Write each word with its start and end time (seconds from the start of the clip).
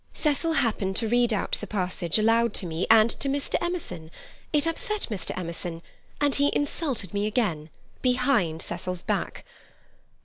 "Cecil 0.15 0.53
happened 0.53 0.95
to 0.95 1.07
read 1.07 1.31
out 1.31 1.51
the 1.61 1.67
passage 1.67 2.17
aloud 2.17 2.55
to 2.55 2.65
me 2.65 2.87
and 2.89 3.11
to 3.11 3.29
Mr. 3.29 3.53
Emerson; 3.61 4.09
it 4.51 4.65
upset 4.65 5.01
Mr. 5.11 5.29
Emerson 5.37 5.83
and 6.19 6.33
he 6.33 6.49
insulted 6.55 7.13
me 7.13 7.27
again. 7.27 7.69
Behind 8.01 8.63
Cecil's 8.63 9.03
back. 9.03 9.45